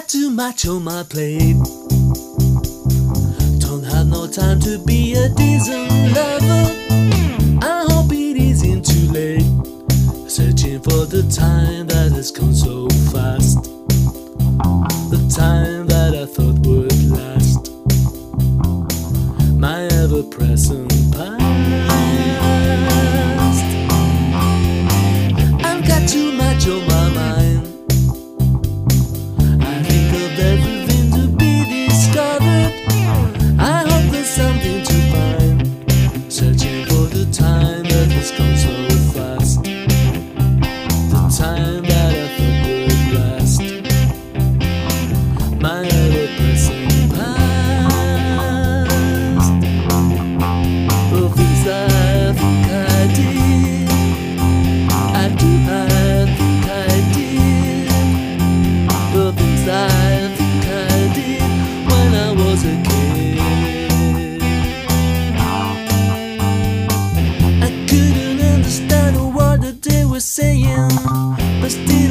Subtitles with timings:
[0.00, 1.56] got too much on my plate.
[3.58, 6.62] Don't have no time to be a decent lover.
[7.62, 10.30] I hope it isn't too late.
[10.30, 13.64] Searching for the time that has gone so fast.
[15.10, 17.72] The time that I thought would last.
[19.58, 21.97] My ever present past.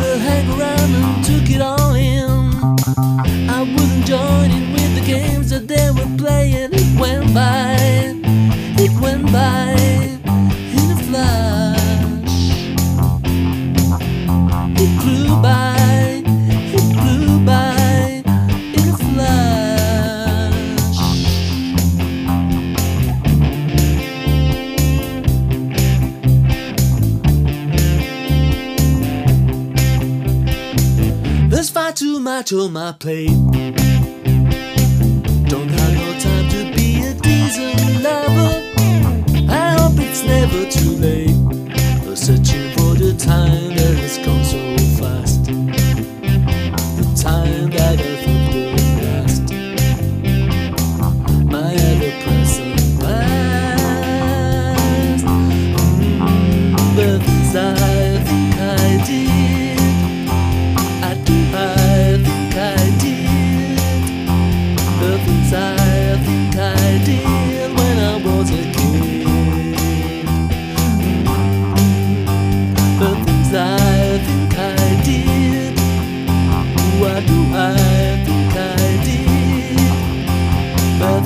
[0.00, 2.54] I hang around and took it all in.
[3.48, 6.70] I wouldn't join in with the games that they were playing.
[6.72, 7.76] It went by,
[8.78, 9.95] it went by
[32.26, 33.28] much on my plate.
[35.48, 38.50] Don't have no time to be a decent lover.
[39.48, 41.15] I hope it's never too late.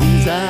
[0.00, 0.49] 你在。